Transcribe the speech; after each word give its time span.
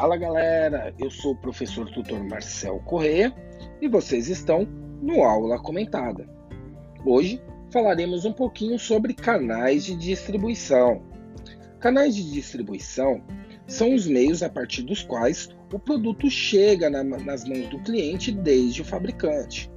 Fala 0.00 0.16
galera, 0.16 0.94
eu 0.98 1.10
sou 1.10 1.32
o 1.32 1.36
professor 1.36 1.86
tutor 1.90 2.24
Marcel 2.24 2.80
Correia 2.86 3.34
e 3.82 3.86
vocês 3.86 4.28
estão 4.28 4.66
no 5.02 5.22
Aula 5.22 5.60
Comentada. 5.60 6.26
Hoje 7.04 7.38
falaremos 7.70 8.24
um 8.24 8.32
pouquinho 8.32 8.78
sobre 8.78 9.12
canais 9.12 9.84
de 9.84 9.94
distribuição. 9.94 11.02
Canais 11.80 12.16
de 12.16 12.32
distribuição 12.32 13.22
são 13.66 13.94
os 13.94 14.06
meios 14.06 14.42
a 14.42 14.48
partir 14.48 14.84
dos 14.84 15.02
quais 15.02 15.50
o 15.70 15.78
produto 15.78 16.30
chega 16.30 16.88
na, 16.88 17.04
nas 17.04 17.44
mãos 17.44 17.68
do 17.68 17.78
cliente 17.80 18.32
desde 18.32 18.80
o 18.80 18.86
fabricante. 18.86 19.70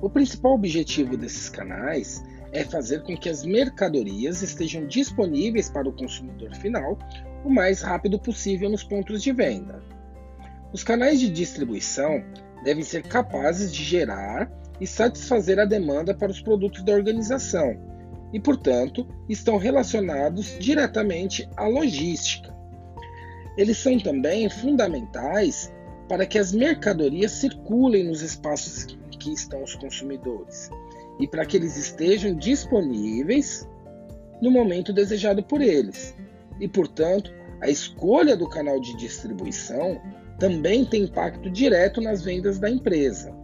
O 0.00 0.08
principal 0.08 0.54
objetivo 0.54 1.14
desses 1.14 1.50
canais 1.50 2.24
é 2.52 2.64
fazer 2.64 3.02
com 3.02 3.16
que 3.16 3.28
as 3.28 3.44
mercadorias 3.44 4.42
estejam 4.42 4.86
disponíveis 4.86 5.68
para 5.68 5.88
o 5.88 5.92
consumidor 5.92 6.54
final 6.56 6.98
o 7.44 7.50
mais 7.50 7.82
rápido 7.82 8.18
possível 8.18 8.68
nos 8.68 8.82
pontos 8.82 9.22
de 9.22 9.32
venda. 9.32 9.82
Os 10.72 10.82
canais 10.82 11.20
de 11.20 11.30
distribuição 11.30 12.22
devem 12.64 12.82
ser 12.82 13.02
capazes 13.02 13.72
de 13.72 13.82
gerar 13.82 14.50
e 14.80 14.86
satisfazer 14.86 15.58
a 15.58 15.64
demanda 15.64 16.14
para 16.14 16.30
os 16.30 16.40
produtos 16.40 16.82
da 16.82 16.92
organização 16.92 17.76
e, 18.32 18.38
portanto, 18.38 19.06
estão 19.28 19.56
relacionados 19.56 20.56
diretamente 20.58 21.48
à 21.56 21.66
logística. 21.66 22.54
Eles 23.56 23.78
são 23.78 23.98
também 23.98 24.48
fundamentais 24.48 25.72
para 26.08 26.26
que 26.26 26.38
as 26.38 26.52
mercadorias 26.52 27.32
circulem 27.32 28.04
nos 28.04 28.22
espaços 28.22 28.86
em 29.12 29.18
que 29.18 29.32
estão 29.32 29.62
os 29.62 29.74
consumidores 29.74 30.70
e 31.18 31.26
para 31.26 31.44
que 31.44 31.56
eles 31.56 31.76
estejam 31.76 32.34
disponíveis 32.34 33.68
no 34.40 34.50
momento 34.50 34.92
desejado 34.92 35.42
por 35.42 35.60
eles, 35.60 36.14
e, 36.60 36.68
portanto, 36.68 37.32
a 37.60 37.68
escolha 37.68 38.36
do 38.36 38.48
canal 38.48 38.80
de 38.80 38.96
distribuição 38.96 40.00
também 40.38 40.84
tem 40.84 41.02
impacto 41.02 41.50
direto 41.50 42.00
nas 42.00 42.22
vendas 42.22 42.58
da 42.58 42.70
empresa. 42.70 43.36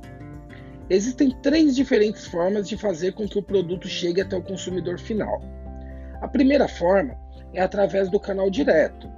Existem 0.88 1.30
três 1.42 1.74
diferentes 1.74 2.26
formas 2.26 2.68
de 2.68 2.76
fazer 2.76 3.12
com 3.12 3.26
que 3.26 3.38
o 3.38 3.42
produto 3.42 3.88
chegue 3.88 4.20
até 4.20 4.36
o 4.36 4.42
consumidor 4.42 4.98
final. 4.98 5.42
A 6.20 6.28
primeira 6.28 6.68
forma 6.68 7.18
é 7.52 7.60
através 7.60 8.10
do 8.10 8.20
canal 8.20 8.50
direto, 8.50 9.10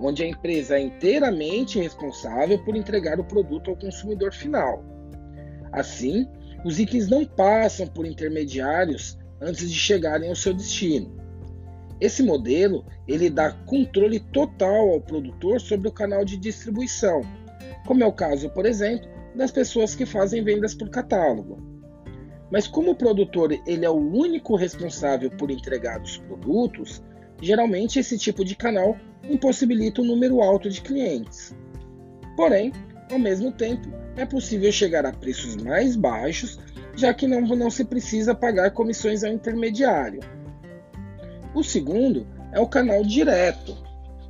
onde 0.00 0.24
a 0.24 0.26
empresa 0.26 0.76
é 0.76 0.80
inteiramente 0.80 1.78
responsável 1.78 2.58
por 2.64 2.74
entregar 2.74 3.20
o 3.20 3.24
produto 3.24 3.70
ao 3.70 3.76
consumidor 3.76 4.32
final. 4.32 4.82
Assim, 5.70 6.28
os 6.64 6.78
itens 6.78 7.08
não 7.08 7.24
passam 7.24 7.86
por 7.86 8.06
intermediários 8.06 9.18
antes 9.40 9.70
de 9.70 9.76
chegarem 9.76 10.28
ao 10.28 10.36
seu 10.36 10.54
destino. 10.54 11.20
Esse 12.00 12.22
modelo 12.22 12.84
ele 13.06 13.30
dá 13.30 13.52
controle 13.52 14.20
total 14.20 14.90
ao 14.90 15.00
produtor 15.00 15.60
sobre 15.60 15.88
o 15.88 15.92
canal 15.92 16.24
de 16.24 16.36
distribuição, 16.36 17.20
como 17.86 18.02
é 18.02 18.06
o 18.06 18.12
caso, 18.12 18.48
por 18.50 18.66
exemplo, 18.66 19.08
das 19.34 19.50
pessoas 19.50 19.94
que 19.94 20.06
fazem 20.06 20.42
vendas 20.42 20.74
por 20.74 20.88
catálogo. 20.90 21.60
Mas 22.50 22.66
como 22.66 22.90
o 22.90 22.96
produtor 22.96 23.52
ele 23.66 23.84
é 23.84 23.90
o 23.90 23.94
único 23.96 24.56
responsável 24.56 25.30
por 25.30 25.50
entregar 25.50 26.00
os 26.02 26.18
produtos, 26.18 27.02
geralmente 27.40 27.98
esse 27.98 28.18
tipo 28.18 28.44
de 28.44 28.54
canal 28.54 28.96
impossibilita 29.28 30.02
um 30.02 30.06
número 30.06 30.40
alto 30.42 30.68
de 30.68 30.80
clientes. 30.80 31.56
Porém, 32.36 32.72
ao 33.10 33.18
mesmo 33.18 33.52
tempo, 33.52 33.88
é 34.16 34.26
possível 34.26 34.70
chegar 34.70 35.06
a 35.06 35.12
preços 35.12 35.56
mais 35.56 35.96
baixos, 35.96 36.58
já 36.94 37.14
que 37.14 37.26
não, 37.26 37.40
não 37.40 37.70
se 37.70 37.84
precisa 37.84 38.34
pagar 38.34 38.70
comissões 38.72 39.24
ao 39.24 39.32
intermediário. 39.32 40.20
O 41.54 41.62
segundo 41.62 42.26
é 42.52 42.60
o 42.60 42.68
canal 42.68 43.02
direto, 43.02 43.76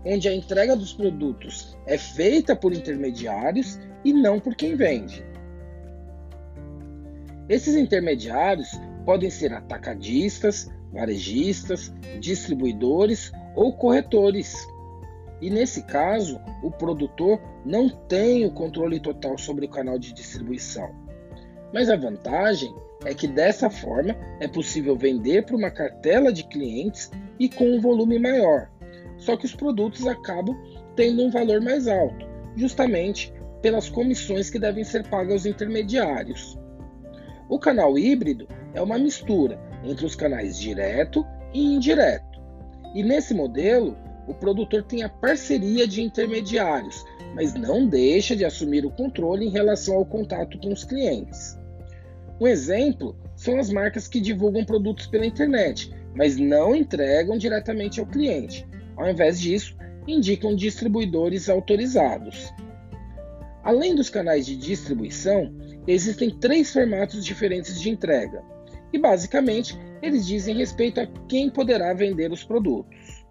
onde 0.04 0.28
a 0.28 0.34
entrega 0.34 0.76
dos 0.76 0.92
produtos 0.92 1.76
é 1.86 1.98
feita 1.98 2.54
por 2.54 2.72
intermediários 2.72 3.78
e 4.04 4.12
não 4.12 4.40
por 4.40 4.54
quem 4.54 4.76
vende. 4.76 5.24
Esses 7.48 7.74
intermediários 7.74 8.68
podem 9.04 9.30
ser 9.30 9.52
atacadistas, 9.52 10.70
varejistas, 10.92 11.92
distribuidores 12.20 13.32
ou 13.54 13.72
corretores. 13.72 14.66
E 15.42 15.50
nesse 15.50 15.82
caso, 15.82 16.40
o 16.62 16.70
produtor 16.70 17.40
não 17.66 17.88
tem 17.88 18.46
o 18.46 18.52
controle 18.52 19.00
total 19.00 19.36
sobre 19.36 19.66
o 19.66 19.68
canal 19.68 19.98
de 19.98 20.12
distribuição. 20.12 20.88
Mas 21.74 21.90
a 21.90 21.96
vantagem 21.96 22.72
é 23.04 23.12
que 23.12 23.26
dessa 23.26 23.68
forma 23.68 24.14
é 24.38 24.46
possível 24.46 24.96
vender 24.96 25.44
para 25.44 25.56
uma 25.56 25.70
cartela 25.70 26.32
de 26.32 26.44
clientes 26.44 27.10
e 27.40 27.48
com 27.48 27.64
um 27.64 27.80
volume 27.80 28.20
maior. 28.20 28.70
Só 29.18 29.36
que 29.36 29.44
os 29.44 29.54
produtos 29.54 30.06
acabam 30.06 30.56
tendo 30.94 31.24
um 31.24 31.30
valor 31.30 31.60
mais 31.60 31.88
alto, 31.88 32.24
justamente 32.54 33.34
pelas 33.60 33.88
comissões 33.88 34.48
que 34.48 34.60
devem 34.60 34.84
ser 34.84 35.08
pagas 35.08 35.32
aos 35.32 35.46
intermediários. 35.46 36.56
O 37.48 37.58
canal 37.58 37.98
híbrido 37.98 38.46
é 38.74 38.80
uma 38.80 38.98
mistura 38.98 39.58
entre 39.82 40.06
os 40.06 40.14
canais 40.14 40.56
direto 40.56 41.26
e 41.52 41.74
indireto. 41.74 42.40
E 42.94 43.02
nesse 43.02 43.34
modelo, 43.34 43.96
o 44.26 44.34
produtor 44.34 44.82
tem 44.82 45.02
a 45.02 45.08
parceria 45.08 45.86
de 45.86 46.02
intermediários, 46.02 47.04
mas 47.34 47.54
não 47.54 47.86
deixa 47.86 48.36
de 48.36 48.44
assumir 48.44 48.84
o 48.84 48.90
controle 48.90 49.46
em 49.46 49.50
relação 49.50 49.96
ao 49.96 50.04
contato 50.04 50.58
com 50.58 50.72
os 50.72 50.84
clientes. 50.84 51.58
Um 52.40 52.46
exemplo 52.46 53.16
são 53.36 53.58
as 53.58 53.70
marcas 53.70 54.06
que 54.06 54.20
divulgam 54.20 54.64
produtos 54.64 55.06
pela 55.06 55.26
internet, 55.26 55.92
mas 56.14 56.36
não 56.36 56.74
entregam 56.74 57.38
diretamente 57.38 58.00
ao 58.00 58.06
cliente. 58.06 58.66
Ao 58.96 59.08
invés 59.08 59.40
disso, 59.40 59.76
indicam 60.06 60.54
distribuidores 60.54 61.48
autorizados. 61.48 62.52
Além 63.62 63.94
dos 63.94 64.10
canais 64.10 64.44
de 64.44 64.56
distribuição, 64.56 65.54
existem 65.86 66.30
três 66.30 66.72
formatos 66.72 67.24
diferentes 67.24 67.80
de 67.80 67.88
entrega, 67.88 68.42
e 68.92 68.98
basicamente 68.98 69.78
eles 70.02 70.26
dizem 70.26 70.56
respeito 70.56 71.00
a 71.00 71.06
quem 71.28 71.48
poderá 71.48 71.94
vender 71.94 72.32
os 72.32 72.42
produtos. 72.42 73.21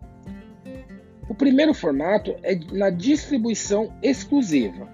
O 1.32 1.34
primeiro 1.34 1.74
formato 1.74 2.36
é 2.44 2.60
na 2.74 2.90
distribuição 2.90 3.94
exclusiva. 4.04 4.86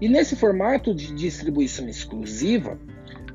E 0.00 0.08
nesse 0.08 0.34
formato 0.34 0.92
de 0.92 1.14
distribuição 1.14 1.88
exclusiva, 1.88 2.76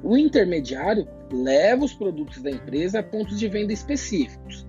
o 0.04 0.18
intermediário 0.18 1.08
leva 1.32 1.86
os 1.86 1.94
produtos 1.94 2.42
da 2.42 2.52
empresa 2.52 3.00
a 3.00 3.04
pontos 3.04 3.40
de 3.40 3.48
venda 3.48 3.72
específicos. 3.72 4.68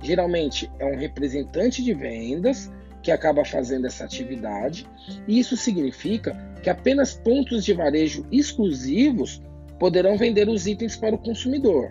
Geralmente 0.00 0.70
é 0.78 0.86
um 0.86 0.96
representante 0.96 1.82
de 1.82 1.92
vendas 1.92 2.70
que 3.02 3.10
acaba 3.10 3.44
fazendo 3.44 3.88
essa 3.88 4.04
atividade, 4.04 4.86
e 5.26 5.40
isso 5.40 5.56
significa 5.56 6.36
que 6.62 6.70
apenas 6.70 7.14
pontos 7.14 7.64
de 7.64 7.72
varejo 7.72 8.24
exclusivos 8.30 9.42
poderão 9.76 10.16
vender 10.16 10.48
os 10.48 10.68
itens 10.68 10.94
para 10.94 11.16
o 11.16 11.18
consumidor. 11.18 11.90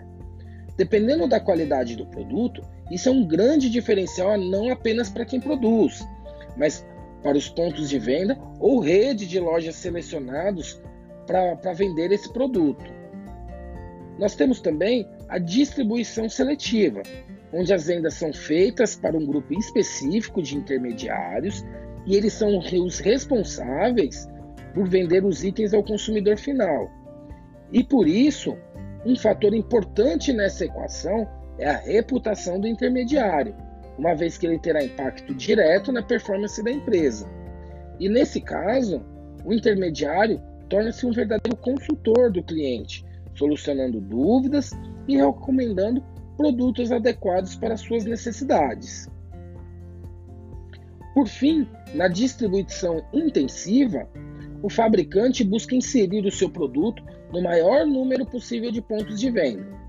Dependendo 0.78 1.28
da 1.28 1.38
qualidade 1.38 1.96
do 1.96 2.06
produto, 2.06 2.62
isso 2.90 3.08
é 3.08 3.12
um 3.12 3.24
grande 3.24 3.70
diferencial 3.70 4.38
não 4.38 4.70
apenas 4.70 5.08
para 5.08 5.24
quem 5.24 5.40
produz, 5.40 6.06
mas 6.56 6.84
para 7.22 7.38
os 7.38 7.48
pontos 7.48 7.88
de 7.88 7.98
venda 7.98 8.36
ou 8.58 8.80
rede 8.80 9.26
de 9.26 9.38
lojas 9.38 9.76
selecionados 9.76 10.80
para 11.26 11.72
vender 11.72 12.10
esse 12.10 12.30
produto. 12.32 12.84
Nós 14.18 14.34
temos 14.34 14.60
também 14.60 15.08
a 15.28 15.38
distribuição 15.38 16.28
seletiva, 16.28 17.02
onde 17.52 17.72
as 17.72 17.86
vendas 17.86 18.14
são 18.14 18.32
feitas 18.32 18.96
para 18.96 19.16
um 19.16 19.24
grupo 19.24 19.52
específico 19.58 20.42
de 20.42 20.56
intermediários 20.56 21.64
e 22.06 22.16
eles 22.16 22.32
são 22.32 22.58
os 22.58 22.98
responsáveis 22.98 24.28
por 24.74 24.88
vender 24.88 25.24
os 25.24 25.44
itens 25.44 25.72
ao 25.72 25.82
consumidor 25.82 26.36
final. 26.36 26.90
E 27.72 27.82
por 27.84 28.06
isso, 28.06 28.56
um 29.04 29.16
fator 29.16 29.54
importante 29.54 30.32
nessa 30.32 30.64
equação 30.64 31.28
é 31.62 31.70
a 31.70 31.76
reputação 31.76 32.58
do 32.58 32.66
intermediário, 32.66 33.54
uma 33.96 34.14
vez 34.16 34.36
que 34.36 34.46
ele 34.46 34.58
terá 34.58 34.84
impacto 34.84 35.32
direto 35.32 35.92
na 35.92 36.02
performance 36.02 36.60
da 36.62 36.72
empresa. 36.72 37.30
E 38.00 38.08
nesse 38.08 38.40
caso, 38.40 39.00
o 39.44 39.52
intermediário 39.52 40.42
torna-se 40.68 41.06
um 41.06 41.12
verdadeiro 41.12 41.56
consultor 41.58 42.32
do 42.32 42.42
cliente, 42.42 43.04
solucionando 43.36 44.00
dúvidas 44.00 44.72
e 45.06 45.16
recomendando 45.16 46.02
produtos 46.36 46.90
adequados 46.90 47.54
para 47.54 47.76
suas 47.76 48.04
necessidades. 48.04 49.08
Por 51.14 51.28
fim, 51.28 51.68
na 51.94 52.08
distribuição 52.08 53.04
intensiva, 53.12 54.08
o 54.62 54.68
fabricante 54.68 55.44
busca 55.44 55.76
inserir 55.76 56.26
o 56.26 56.32
seu 56.32 56.50
produto 56.50 57.04
no 57.32 57.40
maior 57.40 57.86
número 57.86 58.26
possível 58.26 58.72
de 58.72 58.82
pontos 58.82 59.20
de 59.20 59.30
venda. 59.30 59.81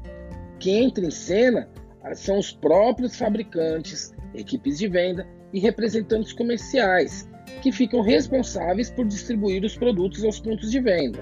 Quem 0.63 0.86
entra 0.86 1.06
em 1.06 1.12
cena 1.12 1.68
são 2.15 2.39
os 2.39 2.54
próprios 2.54 3.18
fabricantes, 3.18 4.13
equipes 4.33 4.77
de 4.77 4.88
venda 4.88 5.27
e 5.51 5.60
representantes 5.60 6.31
comerciais, 6.31 7.30
que 7.62 7.69
ficam 7.69 8.00
responsáveis 8.01 8.89
por 8.89 9.06
distribuir 9.06 9.65
os 9.65 9.75
produtos 9.75 10.24
aos 10.24 10.39
pontos 10.39 10.71
de 10.71 10.80
venda. 10.80 11.19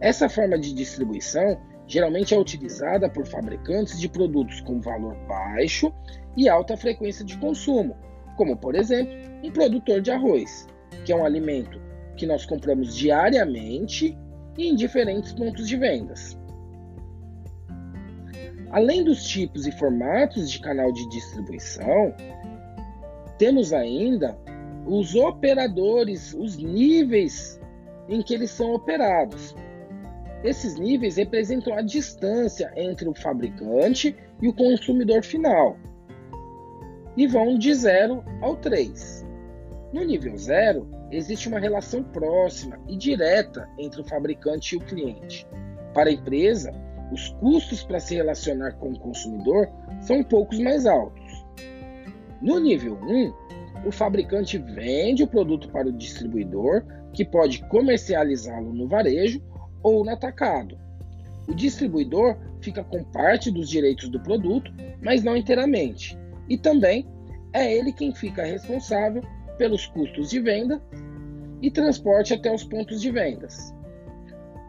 Essa 0.00 0.28
forma 0.28 0.58
de 0.58 0.74
distribuição 0.74 1.56
geralmente 1.86 2.34
é 2.34 2.36
utilizada 2.36 3.08
por 3.08 3.24
fabricantes 3.24 4.00
de 4.00 4.08
produtos 4.08 4.60
com 4.60 4.80
valor 4.80 5.14
baixo 5.28 5.94
e 6.36 6.48
alta 6.48 6.76
frequência 6.76 7.24
de 7.24 7.38
consumo, 7.38 7.96
como 8.36 8.56
por 8.56 8.74
exemplo 8.74 9.14
um 9.44 9.52
produtor 9.52 10.00
de 10.00 10.10
arroz, 10.10 10.66
que 11.04 11.12
é 11.12 11.16
um 11.16 11.24
alimento 11.24 11.80
que 12.16 12.26
nós 12.26 12.44
compramos 12.44 12.96
diariamente 12.96 14.18
e 14.58 14.66
em 14.66 14.74
diferentes 14.74 15.32
pontos 15.32 15.68
de 15.68 15.76
vendas. 15.76 16.36
Além 18.70 19.04
dos 19.04 19.24
tipos 19.24 19.66
e 19.66 19.72
formatos 19.72 20.50
de 20.50 20.60
canal 20.60 20.92
de 20.92 21.08
distribuição, 21.08 22.14
temos 23.38 23.72
ainda 23.72 24.36
os 24.86 25.14
operadores, 25.14 26.34
os 26.34 26.56
níveis 26.56 27.60
em 28.08 28.22
que 28.22 28.34
eles 28.34 28.50
são 28.50 28.74
operados. 28.74 29.54
Esses 30.44 30.76
níveis 30.78 31.16
representam 31.16 31.74
a 31.74 31.82
distância 31.82 32.72
entre 32.76 33.08
o 33.08 33.14
fabricante 33.14 34.16
e 34.40 34.48
o 34.48 34.54
consumidor 34.54 35.22
final 35.22 35.76
e 37.16 37.26
vão 37.26 37.58
de 37.58 37.72
0 37.74 38.22
ao 38.42 38.56
3. 38.56 39.26
No 39.92 40.04
nível 40.04 40.36
0, 40.36 40.86
existe 41.10 41.48
uma 41.48 41.58
relação 41.58 42.02
próxima 42.02 42.78
e 42.86 42.96
direta 42.96 43.68
entre 43.78 44.00
o 44.00 44.04
fabricante 44.04 44.74
e 44.74 44.78
o 44.78 44.82
cliente. 44.82 45.46
Para 45.94 46.10
a 46.10 46.12
empresa, 46.12 46.72
os 47.12 47.28
custos 47.40 47.82
para 47.82 48.00
se 48.00 48.14
relacionar 48.14 48.72
com 48.72 48.90
o 48.90 48.98
consumidor 48.98 49.68
são 50.00 50.18
um 50.18 50.24
pouco 50.24 50.54
mais 50.60 50.86
altos. 50.86 51.46
No 52.40 52.58
nível 52.58 52.98
1, 53.02 53.86
o 53.86 53.92
fabricante 53.92 54.58
vende 54.58 55.22
o 55.22 55.28
produto 55.28 55.68
para 55.68 55.88
o 55.88 55.92
distribuidor, 55.92 56.84
que 57.12 57.24
pode 57.24 57.62
comercializá-lo 57.68 58.72
no 58.72 58.88
varejo 58.88 59.40
ou 59.82 60.04
no 60.04 60.10
atacado. 60.10 60.78
O 61.48 61.54
distribuidor 61.54 62.36
fica 62.60 62.82
com 62.82 63.04
parte 63.04 63.50
dos 63.50 63.68
direitos 63.68 64.08
do 64.08 64.20
produto, 64.20 64.72
mas 65.00 65.22
não 65.22 65.36
inteiramente. 65.36 66.18
E 66.48 66.58
também 66.58 67.06
é 67.52 67.72
ele 67.72 67.92
quem 67.92 68.14
fica 68.14 68.44
responsável 68.44 69.22
pelos 69.56 69.86
custos 69.86 70.30
de 70.30 70.40
venda 70.40 70.82
e 71.62 71.70
transporte 71.70 72.34
até 72.34 72.52
os 72.52 72.64
pontos 72.64 73.00
de 73.00 73.10
vendas. 73.10 73.72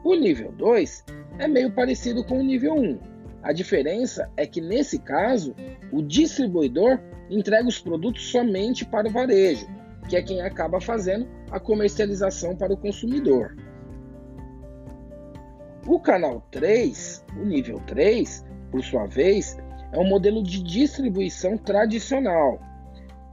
O 0.04 0.16
nível 0.16 0.51
2 0.54 1.04
é 1.39 1.48
meio 1.48 1.72
parecido 1.72 2.24
com 2.24 2.39
o 2.39 2.44
nível 2.44 2.74
1. 2.75 3.00
A 3.44 3.54
diferença 3.54 4.30
é 4.36 4.45
que 4.45 4.60
nesse 4.60 5.00
caso, 5.00 5.56
o 5.92 6.01
distribuidor 6.01 7.00
entrega 7.30 7.68
os 7.68 7.80
produtos 7.80 8.30
somente 8.30 8.86
para 8.86 9.07
o 9.07 9.12
varejo, 9.12 9.68
que 10.10 10.16
é 10.16 10.22
quem 10.22 10.42
acaba 10.42 10.81
fazendo 10.81 11.28
a 11.51 11.60
comercialização 11.60 12.56
para 12.56 12.74
o 12.74 12.78
consumidor. 12.78 13.56
O 15.86 16.00
canal 16.00 16.45
3, 16.51 17.25
o 17.40 17.45
nível 17.45 17.81
3, 17.88 18.45
por 18.72 18.83
sua 18.83 19.06
vez, 19.06 19.57
é 19.94 20.00
um 20.00 20.07
modelo 20.07 20.44
de 20.44 20.62
distribuição 20.62 21.57
tradicional. 21.57 22.60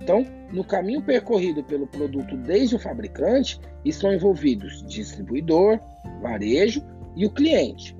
Então, 0.00 0.24
no 0.52 0.62
caminho 0.62 1.02
percorrido 1.02 1.64
pelo 1.64 1.86
produto 1.86 2.36
desde 2.36 2.76
o 2.76 2.78
fabricante, 2.78 3.58
estão 3.84 4.12
envolvidos 4.12 4.84
distribuidor, 4.86 5.80
varejo 6.20 6.82
e 7.16 7.26
o 7.26 7.30
cliente. 7.30 7.96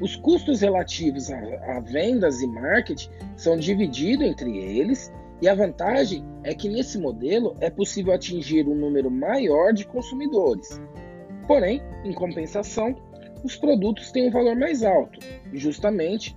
Os 0.00 0.16
custos 0.16 0.60
relativos 0.60 1.30
a, 1.30 1.38
a 1.76 1.80
vendas 1.80 2.40
e 2.42 2.46
marketing 2.46 3.08
são 3.36 3.56
divididos 3.56 4.26
entre 4.26 4.58
eles, 4.58 5.12
e 5.40 5.48
a 5.48 5.54
vantagem 5.54 6.24
é 6.44 6.54
que 6.54 6.68
nesse 6.68 6.98
modelo 6.98 7.56
é 7.60 7.68
possível 7.68 8.12
atingir 8.12 8.66
um 8.66 8.74
número 8.74 9.10
maior 9.10 9.72
de 9.72 9.84
consumidores. 9.84 10.80
Porém, 11.46 11.82
em 12.04 12.12
compensação, 12.12 12.94
os 13.44 13.56
produtos 13.56 14.12
têm 14.12 14.28
um 14.28 14.30
valor 14.30 14.56
mais 14.56 14.82
alto, 14.84 15.18
justamente 15.52 16.36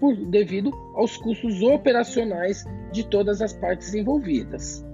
por, 0.00 0.16
devido 0.16 0.72
aos 0.94 1.16
custos 1.16 1.62
operacionais 1.62 2.64
de 2.90 3.04
todas 3.04 3.40
as 3.40 3.52
partes 3.52 3.94
envolvidas. 3.94 4.84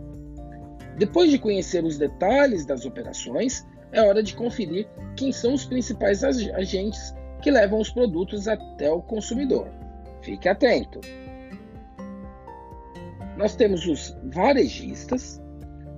Depois 0.98 1.30
de 1.30 1.38
conhecer 1.38 1.84
os 1.84 1.96
detalhes 1.96 2.66
das 2.66 2.84
operações, 2.84 3.66
é 3.92 4.02
hora 4.02 4.22
de 4.22 4.34
conferir 4.34 4.86
quem 5.16 5.32
são 5.32 5.54
os 5.54 5.64
principais 5.64 6.22
agentes 6.22 7.14
que 7.42 7.50
levam 7.50 7.80
os 7.80 7.90
produtos 7.90 8.48
até 8.48 8.90
o 8.90 9.02
consumidor. 9.02 9.68
Fique 10.22 10.48
atento! 10.48 11.00
Nós 13.36 13.54
temos 13.54 13.86
os 13.86 14.16
varejistas. 14.24 15.40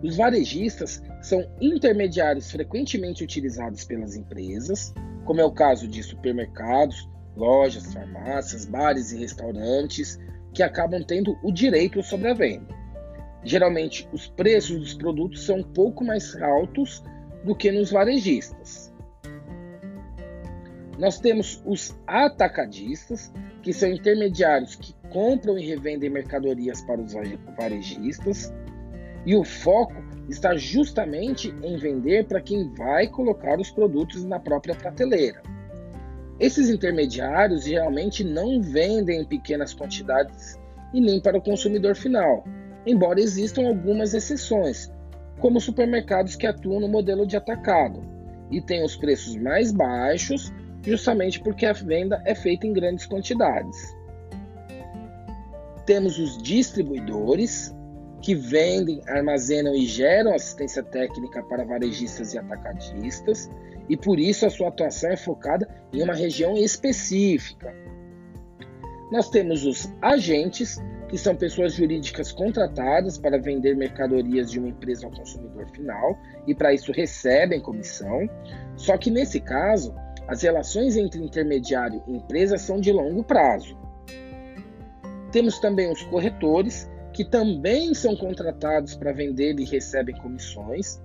Os 0.02 0.16
varejistas 0.16 1.02
são 1.22 1.44
intermediários 1.60 2.50
frequentemente 2.50 3.24
utilizados 3.24 3.84
pelas 3.84 4.14
empresas, 4.14 4.92
como 5.24 5.40
é 5.40 5.44
o 5.44 5.52
caso 5.52 5.88
de 5.88 6.02
supermercados, 6.02 7.08
lojas, 7.36 7.92
farmácias, 7.92 8.66
bares 8.66 9.12
e 9.12 9.18
restaurantes 9.18 10.18
que 10.52 10.62
acabam 10.62 11.02
tendo 11.02 11.36
o 11.42 11.52
direito 11.52 12.02
sobre 12.02 12.28
a 12.28 12.34
venda. 12.34 12.74
Geralmente, 13.42 14.08
os 14.12 14.26
preços 14.28 14.78
dos 14.78 14.94
produtos 14.94 15.44
são 15.44 15.58
um 15.58 15.62
pouco 15.62 16.04
mais 16.04 16.36
altos 16.42 17.02
do 17.44 17.54
que 17.54 17.70
nos 17.70 17.90
varejistas. 17.90 18.92
Nós 20.98 21.18
temos 21.18 21.62
os 21.64 21.98
atacadistas, 22.06 23.32
que 23.62 23.72
são 23.72 23.90
intermediários 23.90 24.74
que 24.74 24.94
compram 25.10 25.58
e 25.58 25.66
revendem 25.66 26.10
mercadorias 26.10 26.82
para 26.82 27.00
os 27.00 27.14
varejistas, 27.56 28.52
e 29.24 29.34
o 29.34 29.44
foco 29.44 29.94
está 30.28 30.56
justamente 30.56 31.54
em 31.62 31.76
vender 31.76 32.26
para 32.26 32.40
quem 32.40 32.72
vai 32.74 33.08
colocar 33.08 33.58
os 33.58 33.70
produtos 33.70 34.24
na 34.24 34.38
própria 34.38 34.74
prateleira. 34.74 35.42
Esses 36.38 36.70
intermediários 36.70 37.64
geralmente 37.64 38.24
não 38.24 38.62
vendem 38.62 39.20
em 39.20 39.24
pequenas 39.24 39.74
quantidades 39.74 40.58
e 40.92 41.00
nem 41.00 41.20
para 41.20 41.36
o 41.36 41.42
consumidor 41.42 41.94
final, 41.94 42.44
embora 42.86 43.20
existam 43.20 43.66
algumas 43.66 44.14
exceções, 44.14 44.90
como 45.40 45.60
supermercados 45.60 46.36
que 46.36 46.46
atuam 46.46 46.80
no 46.80 46.88
modelo 46.88 47.26
de 47.26 47.36
atacado 47.36 48.02
e 48.50 48.60
têm 48.60 48.84
os 48.84 48.96
preços 48.96 49.36
mais 49.36 49.72
baixos, 49.72 50.52
justamente 50.82 51.40
porque 51.40 51.66
a 51.66 51.72
venda 51.72 52.22
é 52.24 52.34
feita 52.34 52.66
em 52.66 52.72
grandes 52.72 53.06
quantidades. 53.06 53.96
Temos 55.86 56.18
os 56.18 56.40
distribuidores, 56.42 57.74
que 58.20 58.34
vendem, 58.34 59.00
armazenam 59.08 59.74
e 59.74 59.86
geram 59.86 60.34
assistência 60.34 60.82
técnica 60.82 61.42
para 61.42 61.64
varejistas 61.64 62.34
e 62.34 62.38
atacadistas, 62.38 63.50
e 63.88 63.96
por 63.96 64.18
isso 64.18 64.44
a 64.44 64.50
sua 64.50 64.68
atuação 64.68 65.10
é 65.10 65.16
focada 65.16 65.68
em 65.92 66.02
uma 66.02 66.14
região 66.14 66.56
específica. 66.56 67.74
Nós 69.10 69.30
temos 69.30 69.64
os 69.64 69.92
agentes, 70.02 70.78
que 71.10 71.18
são 71.18 71.34
pessoas 71.34 71.74
jurídicas 71.74 72.30
contratadas 72.30 73.18
para 73.18 73.36
vender 73.36 73.74
mercadorias 73.74 74.48
de 74.48 74.60
uma 74.60 74.68
empresa 74.68 75.06
ao 75.06 75.12
consumidor 75.12 75.68
final 75.70 76.16
e 76.46 76.54
para 76.54 76.72
isso 76.72 76.92
recebem 76.92 77.60
comissão. 77.60 78.30
Só 78.76 78.96
que 78.96 79.10
nesse 79.10 79.40
caso, 79.40 79.92
as 80.28 80.42
relações 80.42 80.96
entre 80.96 81.20
intermediário 81.20 82.00
e 82.06 82.12
empresa 82.12 82.56
são 82.56 82.80
de 82.80 82.92
longo 82.92 83.24
prazo. 83.24 83.76
Temos 85.32 85.58
também 85.58 85.90
os 85.90 86.00
corretores, 86.04 86.88
que 87.12 87.24
também 87.24 87.92
são 87.92 88.14
contratados 88.14 88.94
para 88.94 89.12
vender 89.12 89.58
e 89.58 89.64
recebem 89.64 90.16
comissões. 90.16 91.02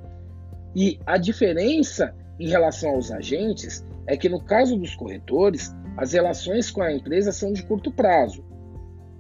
E 0.76 1.00
a 1.04 1.18
diferença 1.18 2.14
em 2.40 2.48
relação 2.48 2.92
aos 2.92 3.12
agentes 3.12 3.84
é 4.06 4.16
que, 4.16 4.30
no 4.30 4.40
caso 4.40 4.78
dos 4.78 4.96
corretores, 4.96 5.74
as 5.98 6.14
relações 6.14 6.70
com 6.70 6.84
a 6.84 6.94
empresa 6.94 7.32
são 7.32 7.52
de 7.52 7.64
curto 7.64 7.92
prazo. 7.92 8.46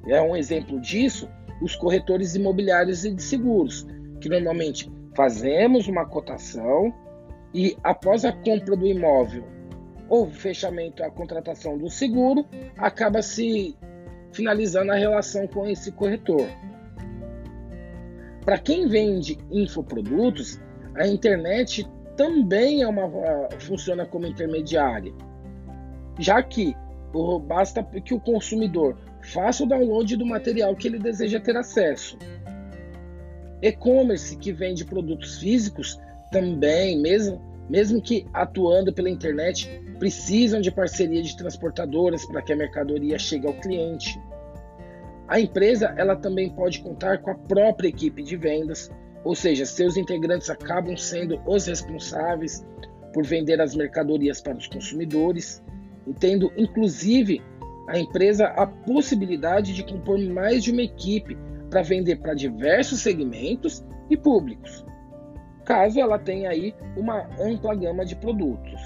É 0.08 0.22
um 0.22 0.36
exemplo 0.36 0.80
disso 0.80 1.30
os 1.62 1.76
corretores 1.76 2.36
imobiliários 2.36 3.06
e 3.06 3.12
de 3.12 3.22
seguros, 3.22 3.88
que 4.20 4.30
normalmente 4.30 4.92
fazemos 5.16 5.88
uma 5.88 6.06
cotação 6.06 6.94
e, 7.54 7.78
após 7.84 8.26
a 8.26 8.34
compra 8.34 8.76
do 8.76 8.86
imóvel 8.86 9.46
ou 10.10 10.30
fechamento, 10.30 11.04
a 11.04 11.10
contratação 11.10 11.78
do 11.78 11.90
seguro, 11.90 12.46
acaba 12.78 13.22
se 13.22 13.76
finalizando 14.32 14.92
a 14.92 14.96
relação 14.96 15.48
com 15.48 15.66
esse 15.66 15.92
corretor. 15.92 16.48
Para 18.44 18.60
quem 18.60 18.88
vende 18.88 19.38
infoprodutos, 19.50 20.62
a 20.96 21.08
internet 21.08 21.88
também 22.16 22.84
é 22.84 22.88
uma, 22.88 23.10
funciona 23.60 24.06
como 24.06 24.28
intermediária, 24.28 25.14
já 26.20 26.44
que 26.44 26.76
basta 27.48 27.82
que 27.84 28.14
o 28.14 28.20
consumidor 28.20 28.98
faça 29.26 29.64
o 29.64 29.68
download 29.68 30.16
do 30.16 30.26
material 30.26 30.76
que 30.76 30.88
ele 30.88 31.00
deseja 31.00 31.40
ter 31.40 31.58
acesso. 31.58 32.18
E-commerce 33.62 34.38
que 34.38 34.52
vende 34.52 34.86
produtos 34.86 35.40
físicos 35.40 35.98
também, 36.32 37.02
mesmo, 37.02 37.42
mesmo 37.70 38.02
que 38.02 38.26
atuando 38.34 38.94
pela 38.94 39.10
internet, 39.10 39.70
precisam 39.98 40.62
de 40.62 40.72
parceria 40.72 41.22
de 41.22 41.36
transportadoras 41.36 42.26
para 42.26 42.42
que 42.42 42.54
a 42.54 42.56
mercadoria 42.56 43.18
chegue 43.18 43.48
ao 43.48 43.54
cliente. 43.54 44.20
A 45.28 45.40
empresa 45.40 45.94
ela 45.98 46.16
também 46.16 46.50
pode 46.50 46.82
contar 46.82 47.20
com 47.20 47.32
a 47.32 47.36
própria 47.36 47.88
equipe 47.88 48.22
de 48.22 48.38
vendas, 48.38 48.92
ou 49.24 49.34
seja, 49.34 49.66
seus 49.66 49.98
integrantes 49.98 50.50
acabam 50.50 50.96
sendo 50.96 51.42
os 51.48 51.66
responsáveis 51.66 52.64
por 53.12 53.26
vender 53.26 53.60
as 53.60 53.74
mercadorias 53.74 54.40
para 54.40 54.58
os 54.58 54.68
consumidores, 54.68 55.64
tendo 56.20 56.52
inclusive 56.56 57.42
a 57.88 58.00
empresa 58.00 58.48
a 58.48 58.66
possibilidade 58.66 59.74
de 59.74 59.84
compor 59.84 60.20
mais 60.20 60.64
de 60.64 60.72
uma 60.72 60.82
equipe 60.82 61.38
para 61.70 61.82
vender 61.82 62.18
para 62.18 62.34
diversos 62.34 63.02
segmentos 63.02 63.84
e 64.10 64.18
públicos, 64.18 64.86
caso 65.66 66.00
ela 66.00 66.20
tenha 66.20 66.50
aí 66.50 66.74
uma 66.96 67.28
ampla 67.40 67.76
gama 67.76 68.06
de 68.06 68.16
produtos. 68.16 68.80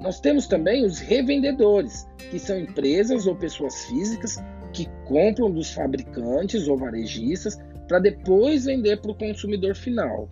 Nós 0.00 0.20
temos 0.20 0.46
também 0.46 0.84
os 0.84 1.00
revendedores, 1.00 2.06
que 2.30 2.38
são 2.38 2.58
empresas 2.58 3.26
ou 3.26 3.34
pessoas 3.34 3.84
físicas 3.86 4.36
que 4.72 4.86
compram 5.06 5.50
dos 5.50 5.72
fabricantes 5.72 6.68
ou 6.68 6.76
varejistas 6.76 7.58
para 7.88 7.98
depois 7.98 8.66
vender 8.66 9.00
para 9.00 9.10
o 9.10 9.14
consumidor 9.14 9.74
final. 9.74 10.28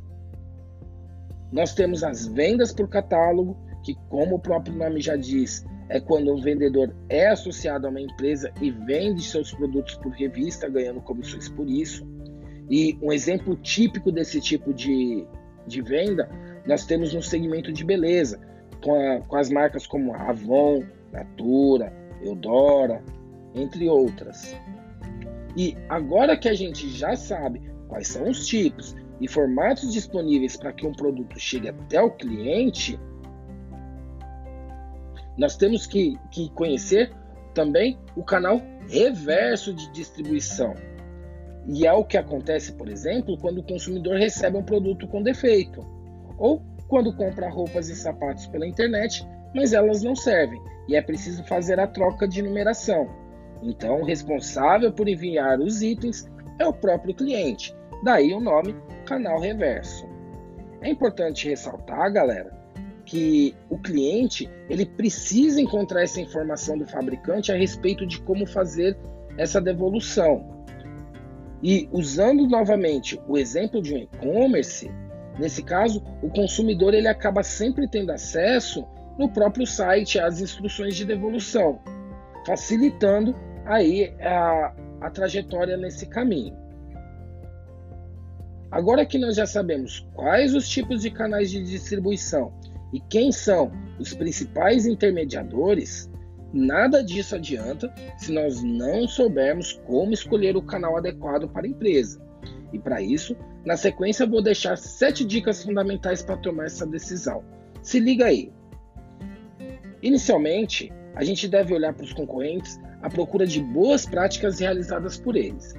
Nós 1.50 1.74
temos 1.74 2.04
as 2.04 2.26
vendas 2.26 2.72
por 2.72 2.88
catálogo, 2.88 3.56
que, 3.82 3.94
como 4.08 4.36
o 4.36 4.38
próprio 4.38 4.74
nome 4.74 5.00
já 5.00 5.16
diz, 5.16 5.64
é 5.88 6.00
quando 6.00 6.32
um 6.32 6.40
vendedor 6.40 6.94
é 7.08 7.28
associado 7.28 7.86
a 7.86 7.90
uma 7.90 8.00
empresa 8.00 8.52
e 8.60 8.70
vende 8.70 9.22
seus 9.22 9.52
produtos 9.52 9.94
por 9.96 10.10
revista, 10.10 10.68
ganhando 10.68 11.00
comissões 11.00 11.48
por 11.48 11.68
isso. 11.68 12.06
E 12.68 12.98
um 13.00 13.12
exemplo 13.12 13.54
típico 13.56 14.10
desse 14.10 14.40
tipo 14.40 14.74
de, 14.74 15.26
de 15.66 15.80
venda 15.80 16.28
nós 16.66 16.84
temos 16.84 17.14
no 17.14 17.22
segmento 17.22 17.72
de 17.72 17.84
beleza, 17.84 18.40
com, 18.82 18.94
a, 18.94 19.20
com 19.20 19.36
as 19.36 19.50
marcas 19.50 19.86
como 19.86 20.14
Avon, 20.14 20.82
Natura, 21.12 21.92
Eudora, 22.22 23.02
entre 23.54 23.88
outras. 23.88 24.56
E 25.56 25.76
agora 25.88 26.36
que 26.36 26.48
a 26.48 26.54
gente 26.54 26.88
já 26.90 27.14
sabe 27.16 27.62
quais 27.88 28.08
são 28.08 28.28
os 28.28 28.46
tipos 28.46 28.96
e 29.20 29.28
formatos 29.28 29.92
disponíveis 29.92 30.56
para 30.56 30.72
que 30.72 30.86
um 30.86 30.92
produto 30.92 31.38
chegue 31.38 31.68
até 31.68 32.00
o 32.02 32.10
cliente, 32.10 32.98
nós 35.36 35.56
temos 35.56 35.86
que, 35.86 36.18
que 36.30 36.48
conhecer 36.50 37.12
também 37.54 37.98
o 38.16 38.22
canal 38.22 38.60
reverso 38.88 39.72
de 39.72 39.90
distribuição. 39.92 40.74
E 41.66 41.86
é 41.86 41.92
o 41.92 42.04
que 42.04 42.16
acontece, 42.16 42.72
por 42.72 42.88
exemplo, 42.88 43.36
quando 43.38 43.58
o 43.58 43.66
consumidor 43.66 44.16
recebe 44.16 44.56
um 44.56 44.62
produto 44.62 45.08
com 45.08 45.22
defeito, 45.22 45.80
ou 46.38 46.62
quando 46.88 47.14
compra 47.16 47.50
roupas 47.50 47.88
e 47.88 47.96
sapatos 47.96 48.46
pela 48.46 48.66
internet, 48.66 49.26
mas 49.54 49.72
elas 49.72 50.02
não 50.02 50.14
servem 50.14 50.60
e 50.88 50.94
é 50.94 51.02
preciso 51.02 51.42
fazer 51.44 51.80
a 51.80 51.86
troca 51.86 52.28
de 52.28 52.42
numeração. 52.42 53.08
Então, 53.62 54.00
o 54.00 54.04
responsável 54.04 54.92
por 54.92 55.08
enviar 55.08 55.58
os 55.58 55.82
itens 55.82 56.30
é 56.58 56.66
o 56.66 56.72
próprio 56.72 57.14
cliente, 57.14 57.74
daí 58.04 58.32
o 58.32 58.40
nome 58.40 58.76
canal 59.04 59.40
reverso. 59.40 60.06
É 60.80 60.90
importante 60.90 61.48
ressaltar, 61.48 62.12
galera, 62.12 62.56
que 63.06 63.54
o 63.70 63.78
cliente 63.78 64.50
ele 64.68 64.84
precisa 64.84 65.60
encontrar 65.60 66.02
essa 66.02 66.20
informação 66.20 66.76
do 66.76 66.86
fabricante 66.86 67.52
a 67.52 67.56
respeito 67.56 68.04
de 68.04 68.20
como 68.20 68.46
fazer 68.46 68.98
essa 69.38 69.60
devolução. 69.60 70.64
E 71.62 71.88
usando 71.92 72.46
novamente 72.48 73.18
o 73.28 73.38
exemplo 73.38 73.80
de 73.80 73.94
um 73.94 73.98
e-commerce, 73.98 74.90
nesse 75.38 75.62
caso, 75.62 76.02
o 76.20 76.28
consumidor 76.28 76.92
ele 76.92 77.08
acaba 77.08 77.42
sempre 77.42 77.88
tendo 77.88 78.10
acesso 78.10 78.84
no 79.16 79.30
próprio 79.30 79.66
site 79.66 80.18
às 80.18 80.40
instruções 80.40 80.96
de 80.96 81.04
devolução, 81.04 81.78
facilitando 82.44 83.34
aí 83.64 84.14
a, 84.20 84.74
a 85.00 85.10
trajetória 85.10 85.76
nesse 85.76 86.06
caminho. 86.06 86.54
Agora 88.70 89.06
que 89.06 89.16
nós 89.16 89.36
já 89.36 89.46
sabemos 89.46 90.06
quais 90.12 90.54
os 90.54 90.68
tipos 90.68 91.00
de 91.00 91.10
canais 91.10 91.50
de 91.50 91.62
distribuição 91.62 92.52
e 92.92 93.00
quem 93.00 93.32
são 93.32 93.72
os 93.98 94.14
principais 94.14 94.86
intermediadores, 94.86 96.10
nada 96.52 97.02
disso 97.02 97.34
adianta 97.34 97.92
se 98.18 98.32
nós 98.32 98.62
não 98.62 99.06
soubermos 99.08 99.72
como 99.86 100.12
escolher 100.12 100.56
o 100.56 100.62
canal 100.62 100.96
adequado 100.96 101.48
para 101.48 101.66
a 101.66 101.68
empresa. 101.70 102.24
E 102.72 102.78
para 102.78 103.00
isso, 103.00 103.36
na 103.64 103.76
sequência, 103.76 104.26
vou 104.26 104.42
deixar 104.42 104.76
sete 104.76 105.24
dicas 105.24 105.62
fundamentais 105.62 106.22
para 106.22 106.36
tomar 106.36 106.66
essa 106.66 106.86
decisão. 106.86 107.42
Se 107.82 107.98
liga 107.98 108.26
aí. 108.26 108.52
Inicialmente, 110.02 110.92
a 111.14 111.24
gente 111.24 111.48
deve 111.48 111.74
olhar 111.74 111.92
para 111.94 112.04
os 112.04 112.12
concorrentes 112.12 112.78
à 113.02 113.08
procura 113.08 113.46
de 113.46 113.62
boas 113.62 114.06
práticas 114.06 114.60
realizadas 114.60 115.18
por 115.18 115.36
eles. 115.36 115.74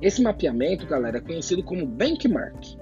Esse 0.00 0.20
mapeamento, 0.20 0.86
galera, 0.86 1.18
é 1.18 1.20
conhecido 1.20 1.62
como 1.62 1.86
benchmark, 1.86 2.76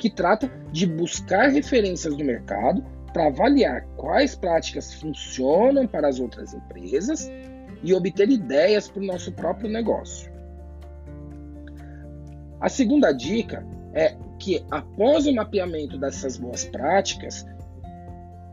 que 0.00 0.08
trata 0.08 0.50
de 0.72 0.86
buscar 0.86 1.50
referências 1.50 2.16
no 2.16 2.24
mercado 2.24 2.82
para 3.12 3.26
avaliar 3.26 3.86
quais 3.96 4.34
práticas 4.34 4.94
funcionam 4.94 5.86
para 5.86 6.08
as 6.08 6.18
outras 6.18 6.54
empresas 6.54 7.30
e 7.82 7.92
obter 7.92 8.30
ideias 8.30 8.88
para 8.88 9.02
o 9.02 9.06
nosso 9.06 9.30
próprio 9.32 9.70
negócio. 9.70 10.32
A 12.60 12.68
segunda 12.68 13.12
dica 13.12 13.64
é 13.92 14.16
que 14.38 14.64
após 14.70 15.26
o 15.26 15.34
mapeamento 15.34 15.98
dessas 15.98 16.38
boas 16.38 16.64
práticas, 16.64 17.46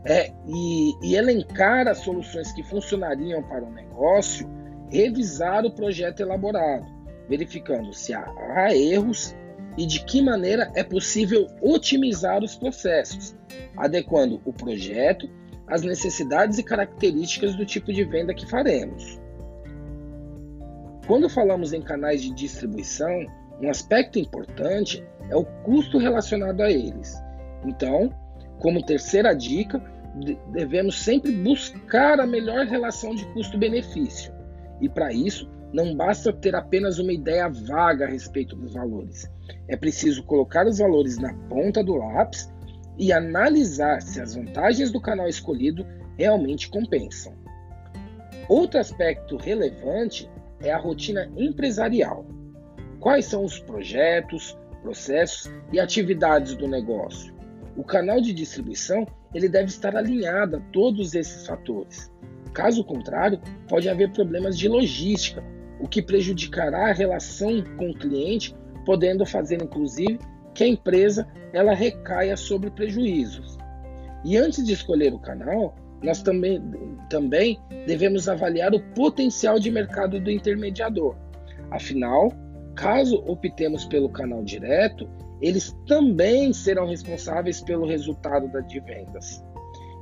é, 0.04 0.30
e, 0.46 0.94
e 1.02 1.16
elencar 1.16 1.88
as 1.88 1.98
soluções 1.98 2.52
que 2.52 2.62
funcionariam 2.62 3.42
para 3.42 3.64
o 3.64 3.70
negócio, 3.70 4.48
revisar 4.90 5.64
o 5.64 5.70
projeto 5.70 6.20
elaborado, 6.20 6.86
verificando 7.28 7.92
se 7.92 8.14
há, 8.14 8.24
há 8.54 8.74
erros 8.74 9.34
e 9.78 9.86
de 9.86 10.04
que 10.04 10.20
maneira 10.20 10.72
é 10.74 10.82
possível 10.82 11.46
otimizar 11.62 12.42
os 12.42 12.56
processos, 12.56 13.36
adequando 13.76 14.42
o 14.44 14.52
projeto 14.52 15.30
às 15.68 15.82
necessidades 15.82 16.58
e 16.58 16.64
características 16.64 17.54
do 17.54 17.64
tipo 17.64 17.92
de 17.92 18.02
venda 18.02 18.34
que 18.34 18.44
faremos. 18.44 19.20
Quando 21.06 21.30
falamos 21.30 21.72
em 21.72 21.80
canais 21.80 22.20
de 22.20 22.34
distribuição, 22.34 23.24
um 23.62 23.70
aspecto 23.70 24.18
importante 24.18 25.02
é 25.30 25.36
o 25.36 25.44
custo 25.44 25.96
relacionado 25.96 26.60
a 26.60 26.70
eles. 26.70 27.16
Então, 27.64 28.12
como 28.58 28.84
terceira 28.84 29.32
dica, 29.32 29.80
devemos 30.50 31.00
sempre 31.00 31.30
buscar 31.30 32.18
a 32.18 32.26
melhor 32.26 32.66
relação 32.66 33.14
de 33.14 33.24
custo-benefício. 33.32 34.32
E 34.80 34.88
para 34.88 35.12
isso, 35.12 35.48
não 35.72 35.94
basta 35.94 36.32
ter 36.32 36.54
apenas 36.54 36.98
uma 36.98 37.12
ideia 37.12 37.48
vaga 37.48 38.06
a 38.06 38.08
respeito 38.08 38.56
dos 38.56 38.74
valores. 38.74 39.30
É 39.66 39.76
preciso 39.76 40.22
colocar 40.22 40.66
os 40.66 40.78
valores 40.78 41.18
na 41.18 41.34
ponta 41.48 41.82
do 41.84 41.96
lápis 41.96 42.50
e 42.98 43.12
analisar 43.12 44.00
se 44.02 44.20
as 44.20 44.34
vantagens 44.34 44.90
do 44.90 45.00
canal 45.00 45.28
escolhido 45.28 45.86
realmente 46.16 46.68
compensam. 46.68 47.32
Outro 48.48 48.80
aspecto 48.80 49.36
relevante 49.36 50.28
é 50.60 50.72
a 50.72 50.78
rotina 50.78 51.30
empresarial. 51.36 52.26
Quais 52.98 53.26
são 53.26 53.44
os 53.44 53.60
projetos, 53.60 54.58
processos 54.82 55.52
e 55.72 55.78
atividades 55.78 56.54
do 56.54 56.66
negócio? 56.66 57.32
O 57.76 57.84
canal 57.84 58.20
de 58.20 58.32
distribuição 58.32 59.06
ele 59.34 59.48
deve 59.48 59.66
estar 59.66 59.94
alinhado 59.94 60.56
a 60.56 60.60
todos 60.72 61.14
esses 61.14 61.46
fatores. 61.46 62.10
Caso 62.52 62.82
contrário, 62.82 63.40
pode 63.68 63.88
haver 63.88 64.10
problemas 64.10 64.58
de 64.58 64.66
logística, 64.66 65.44
o 65.80 65.88
que 65.88 66.02
prejudicará 66.02 66.88
a 66.90 66.92
relação 66.92 67.62
com 67.76 67.90
o 67.90 67.94
cliente, 67.94 68.54
podendo 68.84 69.24
fazer 69.24 69.62
inclusive 69.62 70.18
que 70.54 70.64
a 70.64 70.68
empresa 70.68 71.26
ela 71.52 71.74
recaia 71.74 72.36
sobre 72.36 72.70
prejuízos. 72.70 73.56
E 74.24 74.36
antes 74.36 74.64
de 74.64 74.72
escolher 74.72 75.12
o 75.14 75.18
canal, 75.18 75.74
nós 76.02 76.22
também, 76.22 76.60
também 77.08 77.58
devemos 77.86 78.28
avaliar 78.28 78.74
o 78.74 78.80
potencial 78.94 79.58
de 79.58 79.70
mercado 79.70 80.20
do 80.20 80.30
intermediador. 80.30 81.16
Afinal, 81.70 82.32
caso 82.74 83.16
optemos 83.26 83.84
pelo 83.84 84.08
canal 84.08 84.42
direto, 84.42 85.08
eles 85.40 85.76
também 85.86 86.52
serão 86.52 86.86
responsáveis 86.86 87.60
pelo 87.60 87.86
resultado 87.86 88.48
de 88.66 88.80
vendas. 88.80 89.42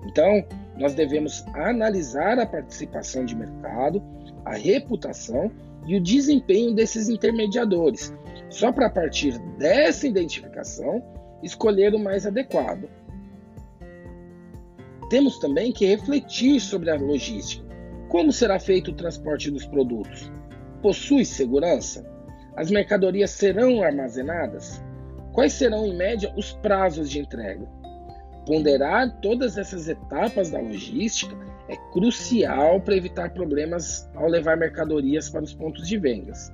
Então, 0.06 0.44
nós 0.78 0.94
devemos 0.94 1.44
analisar 1.54 2.38
a 2.38 2.46
participação 2.46 3.24
de 3.24 3.34
mercado, 3.34 4.02
a 4.44 4.54
reputação 4.54 5.50
e 5.86 5.96
o 5.96 6.00
desempenho 6.00 6.74
desses 6.74 7.08
intermediadores, 7.08 8.12
só 8.50 8.72
para 8.72 8.90
partir 8.90 9.38
dessa 9.58 10.06
identificação 10.06 11.02
escolher 11.42 11.94
o 11.94 11.98
mais 11.98 12.26
adequado. 12.26 12.88
Temos 15.08 15.38
também 15.38 15.72
que 15.72 15.86
refletir 15.86 16.60
sobre 16.60 16.90
a 16.90 16.96
logística. 16.96 17.64
Como 18.08 18.32
será 18.32 18.58
feito 18.58 18.90
o 18.90 18.94
transporte 18.94 19.50
dos 19.50 19.64
produtos? 19.66 20.30
Possui 20.82 21.24
segurança? 21.24 22.04
As 22.56 22.70
mercadorias 22.70 23.30
serão 23.30 23.82
armazenadas? 23.82 24.82
Quais 25.32 25.52
serão, 25.52 25.86
em 25.86 25.94
média, 25.94 26.32
os 26.36 26.52
prazos 26.54 27.10
de 27.10 27.20
entrega? 27.20 27.66
Ponderar 28.46 29.20
todas 29.20 29.58
essas 29.58 29.88
etapas 29.88 30.50
da 30.50 30.58
logística 30.58 31.36
é 31.68 31.76
crucial 31.92 32.80
para 32.80 32.96
evitar 32.96 33.32
problemas 33.32 34.08
ao 34.14 34.28
levar 34.28 34.56
mercadorias 34.56 35.28
para 35.28 35.42
os 35.42 35.54
pontos 35.54 35.88
de 35.88 35.98
vendas. 35.98 36.52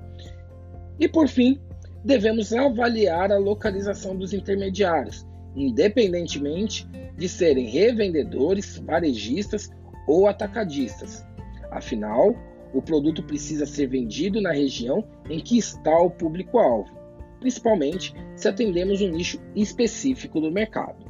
E 0.99 1.09
por 1.09 1.29
fim, 1.29 1.61
devemos 2.05 2.53
avaliar 2.53 3.31
a 3.31 3.39
localização 3.39 4.17
dos 4.17 4.33
intermediários, 4.33 5.27
independentemente 5.55 6.89
de 7.17 7.29
serem 7.29 7.69
revendedores, 7.69 8.79
varejistas 8.79 9.71
ou 10.07 10.27
atacadistas. 10.27 11.25
Afinal, 11.71 12.35
o 12.73 12.81
produto 12.81 13.23
precisa 13.23 13.67
ser 13.67 13.89
vendido 13.89 14.41
na 14.41 14.53
região 14.53 15.05
em 15.29 15.41
que 15.41 15.59
está 15.59 15.97
o 15.99 16.11
público-alvo, 16.11 16.91
principalmente 17.39 18.15
se 18.35 18.49
atendemos 18.49 19.01
um 19.03 19.09
nicho 19.09 19.39
específico 19.55 20.41
do 20.41 20.51
mercado. 20.51 21.05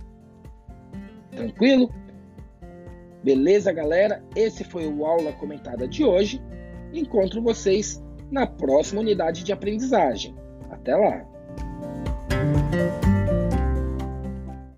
Tranquilo? 1.31 1.93
Beleza, 3.23 3.73
galera? 3.73 4.23
Esse 4.35 4.65
foi 4.65 4.87
o 4.87 5.07
aula 5.07 5.33
comentada 5.33 5.87
de 5.87 6.05
hoje. 6.05 6.43
Encontro 6.93 7.41
vocês 7.43 8.03
na 8.31 8.47
próxima 8.47 9.01
unidade 9.01 9.45
de 9.45 9.53
aprendizagem. 9.53 10.35
Até 10.71 10.97
lá! 10.97 11.27